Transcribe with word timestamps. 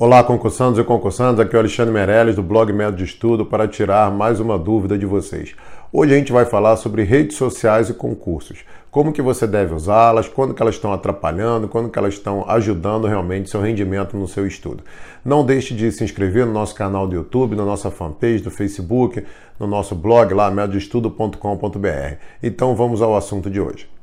Olá, 0.00 0.22
concursantes 0.22 0.78
e 0.78 0.84
concursantes, 0.84 1.40
aqui 1.40 1.56
é 1.56 1.58
o 1.58 1.60
Alexandre 1.60 1.92
Meirelles 1.92 2.36
do 2.36 2.42
blog 2.42 2.72
Método 2.72 2.98
de 2.98 3.02
Estudo 3.02 3.44
para 3.44 3.66
tirar 3.66 4.08
mais 4.12 4.38
uma 4.38 4.56
dúvida 4.56 4.96
de 4.96 5.04
vocês. 5.04 5.56
Hoje 5.92 6.14
a 6.14 6.16
gente 6.16 6.30
vai 6.30 6.44
falar 6.44 6.76
sobre 6.76 7.02
redes 7.02 7.36
sociais 7.36 7.90
e 7.90 7.94
concursos. 7.94 8.60
Como 8.92 9.12
que 9.12 9.20
você 9.20 9.44
deve 9.44 9.74
usá-las, 9.74 10.28
quando 10.28 10.54
que 10.54 10.62
elas 10.62 10.76
estão 10.76 10.92
atrapalhando, 10.92 11.66
quando 11.66 11.90
que 11.90 11.98
elas 11.98 12.14
estão 12.14 12.48
ajudando 12.48 13.08
realmente 13.08 13.50
seu 13.50 13.60
rendimento 13.60 14.16
no 14.16 14.28
seu 14.28 14.46
estudo. 14.46 14.84
Não 15.24 15.44
deixe 15.44 15.74
de 15.74 15.90
se 15.90 16.04
inscrever 16.04 16.46
no 16.46 16.52
nosso 16.52 16.76
canal 16.76 17.08
do 17.08 17.16
YouTube, 17.16 17.56
na 17.56 17.64
nossa 17.64 17.90
fanpage 17.90 18.38
do 18.38 18.52
Facebook, 18.52 19.26
no 19.58 19.66
nosso 19.66 19.96
blog 19.96 20.32
lá, 20.32 20.48
métodoestudo.com.br. 20.48 22.18
Então 22.40 22.76
vamos 22.76 23.02
ao 23.02 23.16
assunto 23.16 23.50
de 23.50 23.60
hoje. 23.60 23.97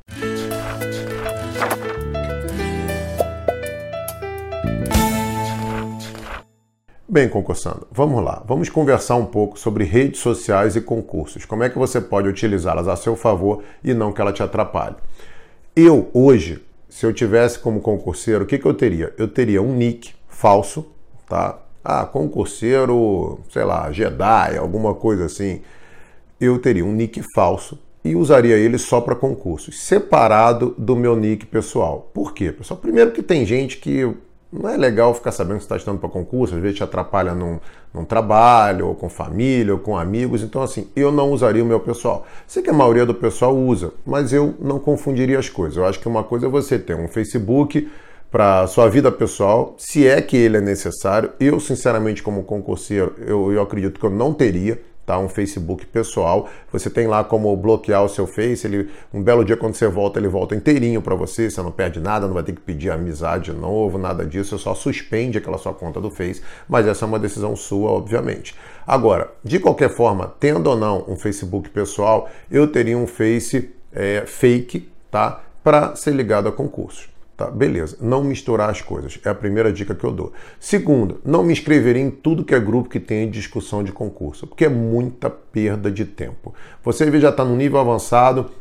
Bem, 7.15 7.29
concursando, 7.29 7.87
vamos 7.89 8.21
lá. 8.21 8.43
Vamos 8.45 8.67
conversar 8.67 9.15
um 9.15 9.25
pouco 9.25 9.57
sobre 9.57 9.85
redes 9.85 10.19
sociais 10.19 10.75
e 10.75 10.81
concursos. 10.81 11.45
Como 11.45 11.63
é 11.63 11.69
que 11.69 11.77
você 11.77 12.01
pode 12.01 12.27
utilizá-las 12.27 12.89
a 12.89 12.97
seu 12.97 13.15
favor 13.15 13.63
e 13.81 13.93
não 13.93 14.11
que 14.11 14.19
ela 14.19 14.33
te 14.33 14.43
atrapalhe. 14.43 14.97
Eu, 15.73 16.09
hoje, 16.13 16.61
se 16.89 17.05
eu 17.05 17.13
tivesse 17.13 17.57
como 17.57 17.79
concurseiro, 17.79 18.43
o 18.43 18.45
que, 18.45 18.57
que 18.57 18.65
eu 18.65 18.73
teria? 18.73 19.13
Eu 19.17 19.29
teria 19.29 19.61
um 19.61 19.73
nick 19.73 20.13
falso, 20.27 20.87
tá? 21.25 21.57
Ah, 21.81 22.05
concurseiro, 22.05 23.39
sei 23.49 23.63
lá, 23.63 23.89
Jedi, 23.93 24.57
alguma 24.57 24.93
coisa 24.93 25.23
assim. 25.23 25.61
Eu 26.37 26.59
teria 26.59 26.83
um 26.83 26.91
nick 26.91 27.23
falso 27.33 27.79
e 28.03 28.13
usaria 28.13 28.57
ele 28.57 28.77
só 28.77 28.99
para 28.99 29.15
concursos, 29.15 29.81
separado 29.81 30.75
do 30.77 30.97
meu 30.97 31.15
nick 31.15 31.45
pessoal. 31.45 32.11
Por 32.13 32.33
quê, 32.33 32.51
pessoal? 32.51 32.77
Primeiro 32.77 33.11
que 33.11 33.23
tem 33.23 33.45
gente 33.45 33.77
que 33.77 34.13
não 34.59 34.69
é 34.69 34.77
legal 34.77 35.13
ficar 35.13 35.31
sabendo 35.31 35.57
que 35.57 35.63
você 35.63 35.65
está 35.65 35.77
estudando 35.77 35.99
para 35.99 36.09
concurso, 36.09 36.55
às 36.55 36.61
vezes 36.61 36.77
te 36.77 36.83
atrapalha 36.83 37.33
num, 37.33 37.59
num, 37.93 38.05
trabalho, 38.05 38.87
ou 38.87 38.95
com 38.95 39.09
família, 39.09 39.73
ou 39.73 39.79
com 39.79 39.97
amigos. 39.97 40.41
Então, 40.41 40.61
assim, 40.61 40.89
eu 40.95 41.11
não 41.11 41.31
usaria 41.31 41.63
o 41.63 41.65
meu 41.65 41.79
pessoal. 41.79 42.25
Sei 42.47 42.63
que 42.63 42.69
a 42.69 42.73
maioria 42.73 43.05
do 43.05 43.13
pessoal 43.13 43.55
usa, 43.55 43.91
mas 44.05 44.31
eu 44.31 44.55
não 44.59 44.79
confundiria 44.79 45.37
as 45.37 45.49
coisas. 45.49 45.77
Eu 45.77 45.85
acho 45.85 45.99
que 45.99 46.07
uma 46.07 46.23
coisa 46.23 46.47
é 46.47 46.49
você 46.49 46.79
ter 46.79 46.95
um 46.95 47.07
Facebook 47.07 47.89
para 48.31 48.67
sua 48.67 48.89
vida 48.89 49.11
pessoal, 49.11 49.75
se 49.77 50.07
é 50.07 50.21
que 50.21 50.35
ele 50.35 50.57
é 50.57 50.61
necessário. 50.61 51.31
Eu, 51.39 51.59
sinceramente, 51.59 52.21
como 52.21 52.43
concurseiro, 52.43 53.13
eu, 53.25 53.51
eu 53.51 53.61
acredito 53.61 53.99
que 53.99 54.05
eu 54.05 54.09
não 54.09 54.33
teria 54.33 54.81
tá? 55.05 55.17
Um 55.19 55.29
Facebook 55.29 55.85
pessoal. 55.85 56.49
Você 56.71 56.89
tem 56.89 57.07
lá 57.07 57.23
como 57.23 57.55
bloquear 57.55 58.03
o 58.03 58.09
seu 58.09 58.25
Face. 58.25 58.65
Ele, 58.65 58.89
um 59.13 59.21
belo 59.21 59.45
dia 59.45 59.55
quando 59.55 59.75
você 59.75 59.87
volta, 59.87 60.19
ele 60.19 60.27
volta 60.27 60.55
inteirinho 60.55 61.01
para 61.01 61.15
você. 61.15 61.49
Você 61.49 61.61
não 61.61 61.71
perde 61.71 61.99
nada, 61.99 62.27
não 62.27 62.33
vai 62.33 62.43
ter 62.43 62.53
que 62.53 62.61
pedir 62.61 62.89
amizade 62.89 63.51
de 63.51 63.53
novo, 63.53 63.97
nada 63.97 64.25
disso. 64.25 64.57
Você 64.57 64.63
só 64.63 64.73
suspende 64.73 65.37
aquela 65.37 65.57
sua 65.57 65.73
conta 65.73 66.01
do 66.01 66.09
Face. 66.09 66.41
Mas 66.67 66.87
essa 66.87 67.05
é 67.05 67.07
uma 67.07 67.19
decisão 67.19 67.55
sua, 67.55 67.91
obviamente. 67.91 68.55
Agora, 68.85 69.31
de 69.43 69.59
qualquer 69.59 69.89
forma, 69.89 70.33
tendo 70.39 70.69
ou 70.69 70.75
não 70.75 71.05
um 71.07 71.15
Facebook 71.15 71.69
pessoal, 71.69 72.29
eu 72.49 72.67
teria 72.67 72.97
um 72.97 73.07
Face 73.07 73.71
é, 73.91 74.23
fake, 74.25 74.89
tá? 75.09 75.41
Para 75.63 75.95
ser 75.95 76.11
ligado 76.11 76.47
a 76.47 76.51
concursos. 76.51 77.14
Tá, 77.37 77.51
beleza. 77.51 77.97
Não 77.99 78.23
misturar 78.23 78.69
as 78.69 78.81
coisas. 78.81 79.19
É 79.25 79.29
a 79.29 79.35
primeira 79.35 79.71
dica 79.71 79.93
que 79.93 80.03
eu 80.03 80.11
dou. 80.11 80.31
Segundo, 80.59 81.19
não 81.25 81.43
me 81.43 81.51
inscrever 81.51 81.97
em 81.97 82.09
tudo 82.09 82.45
que 82.45 82.55
é 82.55 82.59
grupo 82.59 82.89
que 82.89 82.99
tem 82.99 83.29
discussão 83.29 83.83
de 83.83 83.91
concurso, 83.91 84.47
porque 84.47 84.65
é 84.65 84.69
muita 84.69 85.29
perda 85.29 85.91
de 85.91 86.05
tempo. 86.05 86.53
Você 86.83 87.19
já 87.19 87.29
está 87.29 87.43
no 87.43 87.55
nível 87.55 87.77
avançado, 87.77 88.51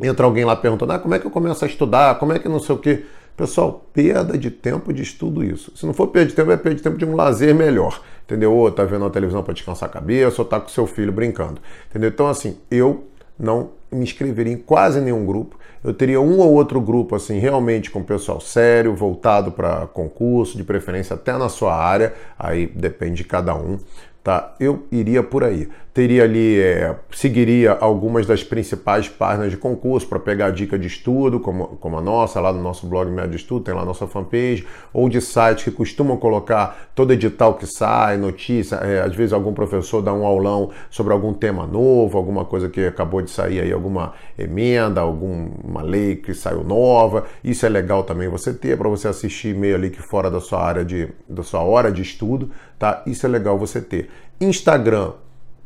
entra 0.00 0.26
alguém 0.26 0.44
lá 0.44 0.54
perguntando: 0.54 0.92
ah, 0.92 0.98
como 0.98 1.14
é 1.14 1.18
que 1.18 1.26
eu 1.26 1.30
começo 1.30 1.64
a 1.64 1.68
estudar? 1.68 2.18
Como 2.20 2.32
é 2.32 2.38
que 2.38 2.48
não 2.48 2.60
sei 2.60 2.74
o 2.76 2.78
quê? 2.78 3.04
Pessoal, 3.36 3.84
perda 3.92 4.38
de 4.38 4.48
tempo 4.48 4.92
de 4.92 5.02
estudo 5.02 5.42
isso. 5.42 5.76
Se 5.76 5.84
não 5.84 5.92
for 5.92 6.06
perda 6.06 6.28
de 6.28 6.36
tempo, 6.36 6.52
é 6.52 6.56
perda 6.56 6.76
de 6.76 6.82
tempo 6.84 6.96
de 6.96 7.04
um 7.04 7.16
lazer 7.16 7.52
melhor. 7.52 8.00
Entendeu? 8.24 8.54
Ou 8.54 8.70
tá 8.70 8.84
vendo 8.84 9.04
a 9.04 9.10
televisão 9.10 9.42
para 9.42 9.52
descansar 9.52 9.88
a 9.88 9.92
cabeça, 9.92 10.40
ou 10.40 10.46
tá 10.46 10.60
com 10.60 10.68
seu 10.68 10.86
filho 10.86 11.10
brincando. 11.10 11.60
Entendeu? 11.90 12.10
Então, 12.10 12.28
assim, 12.28 12.58
eu 12.70 13.08
não 13.36 13.70
me 13.94 14.04
inscreveria 14.04 14.52
em 14.52 14.56
quase 14.56 15.00
nenhum 15.00 15.24
grupo. 15.24 15.58
Eu 15.82 15.92
teria 15.92 16.20
um 16.20 16.38
ou 16.38 16.52
outro 16.52 16.80
grupo, 16.80 17.14
assim, 17.14 17.38
realmente 17.38 17.90
com 17.90 18.02
pessoal 18.02 18.40
sério, 18.40 18.94
voltado 18.94 19.52
para 19.52 19.86
concurso, 19.86 20.56
de 20.56 20.64
preferência 20.64 21.14
até 21.14 21.36
na 21.36 21.48
sua 21.48 21.74
área, 21.76 22.14
aí 22.38 22.66
depende 22.66 23.16
de 23.16 23.24
cada 23.24 23.54
um 23.54 23.78
tá? 24.24 24.54
Eu 24.58 24.86
iria 24.90 25.22
por 25.22 25.44
aí. 25.44 25.68
Teria 25.92 26.24
ali, 26.24 26.58
é, 26.58 26.96
seguiria 27.12 27.70
algumas 27.70 28.26
das 28.26 28.42
principais 28.42 29.08
páginas 29.08 29.52
de 29.52 29.56
concurso 29.56 30.08
para 30.08 30.18
pegar 30.18 30.50
dica 30.50 30.76
de 30.76 30.88
estudo, 30.88 31.38
como, 31.38 31.76
como 31.76 31.98
a 31.98 32.00
nossa, 32.00 32.40
lá 32.40 32.52
no 32.52 32.60
nosso 32.60 32.84
blog 32.88 33.08
Médio 33.08 33.36
Estudo, 33.36 33.66
tem 33.66 33.74
lá 33.74 33.82
a 33.82 33.84
nossa 33.84 34.04
fanpage, 34.08 34.66
ou 34.92 35.08
de 35.08 35.20
sites 35.20 35.62
que 35.62 35.70
costumam 35.70 36.16
colocar 36.16 36.88
todo 36.96 37.12
edital 37.12 37.54
que 37.54 37.66
sai, 37.66 38.16
notícia, 38.16 38.76
é, 38.76 39.02
às 39.02 39.14
vezes 39.14 39.32
algum 39.32 39.52
professor 39.52 40.02
dá 40.02 40.12
um 40.12 40.26
aulão 40.26 40.70
sobre 40.90 41.12
algum 41.12 41.32
tema 41.32 41.64
novo, 41.64 42.18
alguma 42.18 42.44
coisa 42.44 42.68
que 42.68 42.84
acabou 42.86 43.22
de 43.22 43.30
sair 43.30 43.60
aí, 43.60 43.72
alguma 43.72 44.14
emenda, 44.36 45.00
alguma 45.00 45.82
lei 45.82 46.16
que 46.16 46.34
saiu 46.34 46.64
nova. 46.64 47.24
Isso 47.44 47.64
é 47.66 47.68
legal 47.68 48.02
também 48.02 48.28
você 48.28 48.52
ter 48.52 48.76
para 48.76 48.88
você 48.88 49.06
assistir 49.06 49.54
meio 49.54 49.76
ali 49.76 49.90
que 49.90 50.02
fora 50.02 50.28
da 50.28 50.40
sua 50.40 50.60
área 50.60 50.84
de, 50.84 51.08
da 51.28 51.44
sua 51.44 51.62
hora 51.62 51.92
de 51.92 52.02
estudo, 52.02 52.50
tá? 52.84 53.02
Isso 53.06 53.24
é 53.24 53.28
legal 53.30 53.58
você 53.58 53.80
ter. 53.80 54.10
Instagram. 54.38 55.12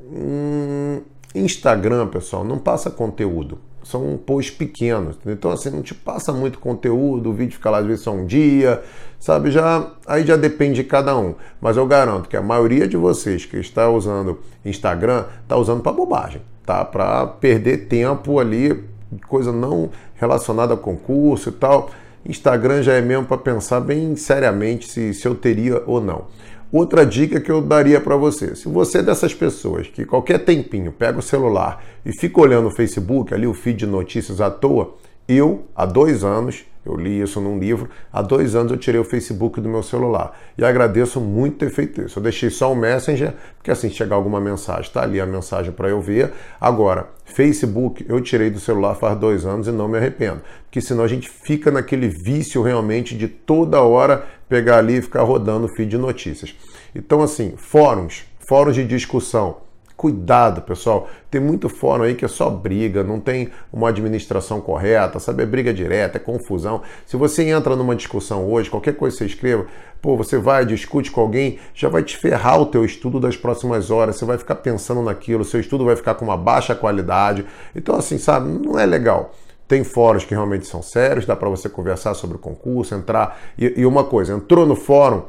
Hum, 0.00 1.00
Instagram, 1.34 2.06
pessoal, 2.06 2.44
não 2.44 2.58
passa 2.58 2.92
conteúdo. 2.92 3.58
São 3.82 4.16
posts 4.24 4.54
pequenos. 4.54 5.18
Então, 5.26 5.50
assim, 5.50 5.70
não 5.70 5.82
te 5.82 5.94
passa 5.94 6.32
muito 6.32 6.60
conteúdo, 6.60 7.30
o 7.30 7.32
vídeo 7.32 7.54
fica 7.54 7.70
lá 7.70 7.78
às 7.78 7.86
vezes 7.86 8.04
só 8.04 8.12
um 8.12 8.24
dia, 8.24 8.80
sabe? 9.18 9.50
Já, 9.50 9.90
aí 10.06 10.24
já 10.24 10.36
depende 10.36 10.82
de 10.82 10.84
cada 10.84 11.16
um. 11.18 11.34
Mas 11.60 11.76
eu 11.76 11.84
garanto 11.86 12.28
que 12.28 12.36
a 12.36 12.42
maioria 12.42 12.86
de 12.86 12.96
vocês 12.96 13.44
que 13.44 13.56
está 13.56 13.90
usando 13.90 14.38
Instagram 14.64 15.24
está 15.42 15.56
usando 15.56 15.82
para 15.82 15.90
bobagem, 15.90 16.40
tá? 16.64 16.84
Para 16.84 17.26
perder 17.26 17.88
tempo 17.88 18.38
ali, 18.38 18.84
coisa 19.26 19.50
não 19.50 19.90
relacionada 20.14 20.74
a 20.74 20.76
concurso 20.76 21.48
e 21.48 21.52
tal. 21.52 21.90
Instagram 22.24 22.82
já 22.82 22.92
é 22.92 23.00
mesmo 23.00 23.24
para 23.24 23.38
pensar 23.38 23.80
bem 23.80 24.14
seriamente 24.14 24.86
se, 24.86 25.12
se 25.14 25.26
eu 25.26 25.34
teria 25.34 25.82
ou 25.84 26.00
não. 26.00 26.26
Outra 26.70 27.06
dica 27.06 27.40
que 27.40 27.50
eu 27.50 27.62
daria 27.62 28.00
para 28.00 28.16
você: 28.16 28.54
se 28.54 28.68
você 28.68 28.98
é 28.98 29.02
dessas 29.02 29.32
pessoas 29.32 29.88
que 29.88 30.04
qualquer 30.04 30.44
tempinho 30.44 30.92
pega 30.92 31.18
o 31.18 31.22
celular 31.22 31.82
e 32.04 32.12
fica 32.12 32.40
olhando 32.40 32.68
o 32.68 32.70
Facebook, 32.70 33.32
ali 33.32 33.46
o 33.46 33.54
feed 33.54 33.78
de 33.78 33.86
notícias 33.86 34.40
à 34.40 34.50
toa, 34.50 34.94
eu, 35.26 35.64
há 35.74 35.86
dois 35.86 36.24
anos, 36.24 36.64
eu 36.88 36.96
li 36.96 37.20
isso 37.20 37.40
num 37.40 37.58
livro, 37.58 37.88
há 38.12 38.22
dois 38.22 38.54
anos 38.54 38.72
eu 38.72 38.78
tirei 38.78 39.00
o 39.00 39.04
Facebook 39.04 39.60
do 39.60 39.68
meu 39.68 39.82
celular. 39.82 40.38
E 40.56 40.64
agradeço 40.64 41.20
muito 41.20 41.58
ter 41.58 41.70
feito 41.70 42.02
isso. 42.02 42.18
Eu 42.18 42.22
deixei 42.22 42.50
só 42.50 42.72
o 42.72 42.76
Messenger, 42.76 43.34
porque 43.56 43.70
assim, 43.70 43.90
chegar 43.90 44.16
alguma 44.16 44.40
mensagem, 44.40 44.82
está 44.82 45.02
ali 45.02 45.20
a 45.20 45.26
mensagem 45.26 45.72
para 45.72 45.88
eu 45.88 46.00
ver. 46.00 46.32
Agora, 46.60 47.08
Facebook 47.24 48.04
eu 48.08 48.20
tirei 48.20 48.50
do 48.50 48.58
celular 48.58 48.94
faz 48.94 49.18
dois 49.18 49.44
anos 49.44 49.68
e 49.68 49.72
não 49.72 49.86
me 49.86 49.98
arrependo. 49.98 50.40
Porque 50.64 50.80
senão 50.80 51.04
a 51.04 51.08
gente 51.08 51.28
fica 51.28 51.70
naquele 51.70 52.08
vício 52.08 52.62
realmente 52.62 53.16
de 53.16 53.28
toda 53.28 53.80
hora 53.82 54.24
pegar 54.48 54.78
ali 54.78 54.96
e 54.96 55.02
ficar 55.02 55.22
rodando 55.22 55.66
o 55.66 55.68
feed 55.68 55.90
de 55.90 55.98
notícias. 55.98 56.54
Então, 56.94 57.22
assim, 57.22 57.54
fóruns, 57.56 58.24
fóruns 58.38 58.74
de 58.74 58.84
discussão 58.84 59.67
Cuidado, 59.98 60.62
pessoal. 60.62 61.08
Tem 61.28 61.40
muito 61.40 61.68
fórum 61.68 62.04
aí 62.04 62.14
que 62.14 62.24
é 62.24 62.28
só 62.28 62.48
briga, 62.48 63.02
não 63.02 63.18
tem 63.18 63.48
uma 63.72 63.88
administração 63.88 64.60
correta, 64.60 65.18
sabe? 65.18 65.42
É 65.42 65.46
briga 65.46 65.74
direta, 65.74 66.18
é 66.18 66.20
confusão. 66.20 66.82
Se 67.04 67.16
você 67.16 67.42
entra 67.48 67.74
numa 67.74 67.96
discussão 67.96 68.48
hoje, 68.48 68.70
qualquer 68.70 68.94
coisa 68.94 69.16
que 69.16 69.24
você 69.24 69.26
escreva, 69.26 69.66
pô, 70.00 70.16
você 70.16 70.38
vai, 70.38 70.64
discute 70.64 71.10
com 71.10 71.20
alguém, 71.20 71.58
já 71.74 71.88
vai 71.88 72.04
te 72.04 72.16
ferrar 72.16 72.60
o 72.60 72.66
teu 72.66 72.84
estudo 72.84 73.18
das 73.18 73.36
próximas 73.36 73.90
horas, 73.90 74.14
você 74.14 74.24
vai 74.24 74.38
ficar 74.38 74.54
pensando 74.54 75.02
naquilo, 75.02 75.44
seu 75.44 75.58
estudo 75.58 75.84
vai 75.84 75.96
ficar 75.96 76.14
com 76.14 76.24
uma 76.24 76.36
baixa 76.36 76.76
qualidade. 76.76 77.44
Então, 77.74 77.96
assim, 77.96 78.18
sabe, 78.18 78.48
não 78.48 78.78
é 78.78 78.86
legal. 78.86 79.34
Tem 79.66 79.82
fóruns 79.82 80.24
que 80.24 80.32
realmente 80.32 80.68
são 80.68 80.80
sérios, 80.80 81.26
dá 81.26 81.34
para 81.34 81.48
você 81.48 81.68
conversar 81.68 82.14
sobre 82.14 82.36
o 82.36 82.38
concurso, 82.38 82.94
entrar. 82.94 83.36
E, 83.58 83.80
e 83.80 83.84
uma 83.84 84.04
coisa, 84.04 84.32
entrou 84.32 84.64
no 84.64 84.76
fórum, 84.76 85.24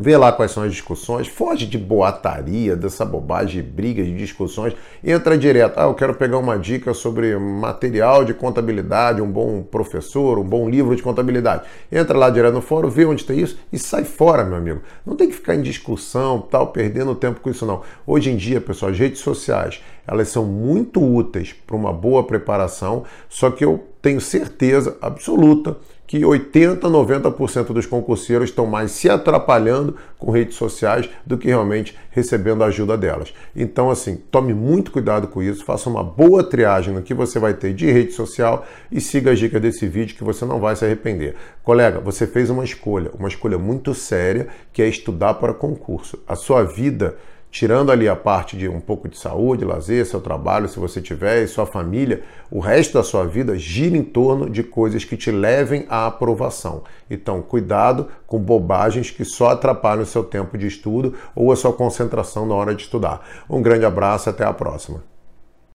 vê 0.00 0.16
lá 0.16 0.32
quais 0.32 0.50
são 0.50 0.62
as 0.62 0.72
discussões, 0.72 1.28
foge 1.28 1.66
de 1.66 1.76
boataria, 1.76 2.74
dessa 2.74 3.04
bobagem, 3.04 3.62
de 3.62 3.68
brigas, 3.68 4.06
de 4.06 4.16
discussões, 4.16 4.74
entra 5.04 5.36
direto. 5.36 5.78
Ah, 5.78 5.84
eu 5.84 5.94
quero 5.94 6.14
pegar 6.14 6.38
uma 6.38 6.58
dica 6.58 6.94
sobre 6.94 7.38
material 7.38 8.24
de 8.24 8.32
contabilidade, 8.32 9.20
um 9.20 9.30
bom 9.30 9.62
professor, 9.62 10.38
um 10.38 10.44
bom 10.44 10.70
livro 10.70 10.96
de 10.96 11.02
contabilidade. 11.02 11.64
Entra 11.92 12.16
lá 12.16 12.30
direto 12.30 12.54
no 12.54 12.62
fórum, 12.62 12.88
vê 12.88 13.04
onde 13.04 13.24
tem 13.24 13.40
isso 13.40 13.58
e 13.70 13.78
sai 13.78 14.04
fora, 14.04 14.42
meu 14.42 14.56
amigo. 14.56 14.80
Não 15.04 15.14
tem 15.14 15.28
que 15.28 15.34
ficar 15.34 15.54
em 15.54 15.60
discussão, 15.60 16.40
tal, 16.40 16.68
perdendo 16.68 17.14
tempo 17.14 17.40
com 17.40 17.50
isso 17.50 17.66
não. 17.66 17.82
Hoje 18.06 18.30
em 18.30 18.36
dia, 18.36 18.58
pessoal, 18.58 18.90
as 18.90 18.98
redes 18.98 19.20
sociais, 19.20 19.82
elas 20.06 20.28
são 20.28 20.46
muito 20.46 21.00
úteis 21.00 21.52
para 21.52 21.76
uma 21.76 21.92
boa 21.92 22.24
preparação, 22.24 23.04
só 23.28 23.50
que 23.50 23.64
eu 23.64 23.84
tenho 24.02 24.20
certeza 24.20 24.96
absoluta 25.00 25.76
que 26.10 26.24
80, 26.24 26.88
90% 26.88 27.72
dos 27.72 27.86
concurseiros 27.86 28.50
estão 28.50 28.66
mais 28.66 28.90
se 28.90 29.08
atrapalhando 29.08 29.94
com 30.18 30.32
redes 30.32 30.56
sociais 30.56 31.08
do 31.24 31.38
que 31.38 31.46
realmente 31.46 31.96
recebendo 32.10 32.64
a 32.64 32.66
ajuda 32.66 32.98
delas. 32.98 33.32
Então, 33.54 33.92
assim, 33.92 34.16
tome 34.28 34.52
muito 34.52 34.90
cuidado 34.90 35.28
com 35.28 35.40
isso, 35.40 35.64
faça 35.64 35.88
uma 35.88 36.02
boa 36.02 36.42
triagem 36.42 36.92
no 36.92 37.00
que 37.00 37.14
você 37.14 37.38
vai 37.38 37.54
ter 37.54 37.72
de 37.74 37.88
rede 37.88 38.10
social 38.10 38.66
e 38.90 39.00
siga 39.00 39.30
as 39.30 39.38
dicas 39.38 39.62
desse 39.62 39.86
vídeo 39.86 40.16
que 40.16 40.24
você 40.24 40.44
não 40.44 40.58
vai 40.58 40.74
se 40.74 40.84
arrepender. 40.84 41.36
Colega, 41.62 42.00
você 42.00 42.26
fez 42.26 42.50
uma 42.50 42.64
escolha, 42.64 43.12
uma 43.16 43.28
escolha 43.28 43.56
muito 43.56 43.94
séria, 43.94 44.48
que 44.72 44.82
é 44.82 44.88
estudar 44.88 45.34
para 45.34 45.54
concurso. 45.54 46.18
A 46.26 46.34
sua 46.34 46.64
vida 46.64 47.14
tirando 47.50 47.90
ali 47.90 48.08
a 48.08 48.14
parte 48.14 48.56
de 48.56 48.68
um 48.68 48.80
pouco 48.80 49.08
de 49.08 49.18
saúde, 49.18 49.64
lazer, 49.64 50.06
seu 50.06 50.20
trabalho, 50.20 50.68
se 50.68 50.78
você 50.78 51.00
tiver, 51.00 51.42
e 51.42 51.48
sua 51.48 51.66
família, 51.66 52.22
o 52.50 52.60
resto 52.60 52.94
da 52.94 53.02
sua 53.02 53.26
vida 53.26 53.58
gira 53.58 53.96
em 53.96 54.04
torno 54.04 54.48
de 54.48 54.62
coisas 54.62 55.04
que 55.04 55.16
te 55.16 55.30
levem 55.30 55.84
à 55.88 56.06
aprovação. 56.06 56.84
Então, 57.10 57.42
cuidado 57.42 58.08
com 58.26 58.38
bobagens 58.38 59.10
que 59.10 59.24
só 59.24 59.50
atrapalham 59.50 60.02
o 60.02 60.06
seu 60.06 60.22
tempo 60.22 60.56
de 60.56 60.66
estudo 60.66 61.14
ou 61.34 61.50
a 61.50 61.56
sua 61.56 61.72
concentração 61.72 62.46
na 62.46 62.54
hora 62.54 62.74
de 62.74 62.82
estudar. 62.82 63.26
Um 63.48 63.60
grande 63.60 63.84
abraço, 63.84 64.30
até 64.30 64.44
a 64.44 64.52
próxima. 64.52 65.09